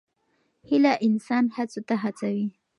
[0.69, 2.45] هیله انسان هڅو ته هڅوي.